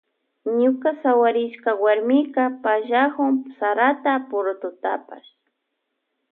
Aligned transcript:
Ñuka 0.59 0.89
sawarishka 1.01 1.71
warmika 1.83 2.43
pallakun 2.63 3.33
sarata 3.57 4.13
purututapash. 4.29 5.31